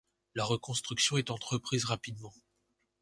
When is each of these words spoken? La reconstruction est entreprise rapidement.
La 0.33 0.45
reconstruction 0.45 1.17
est 1.17 1.29
entreprise 1.29 1.85
rapidement. 1.85 2.33